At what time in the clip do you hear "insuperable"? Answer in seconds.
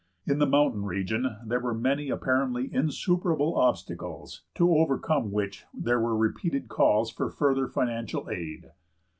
2.73-3.55